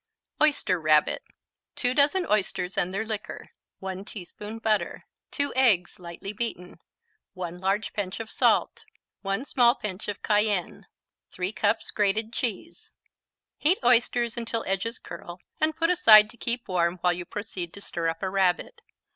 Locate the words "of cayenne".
10.07-10.87